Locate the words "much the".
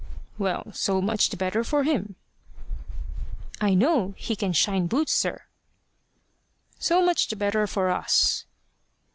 0.99-1.37, 7.05-7.35